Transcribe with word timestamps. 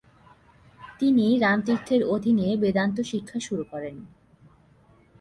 তিনি 0.99 1.25
রামতীর্থের 1.37 2.01
অধীনে 2.05 2.47
বেদান্ত 2.57 2.97
শিক্ষা 3.01 3.39
শুরু 3.39 3.63
করেন। 3.63 3.95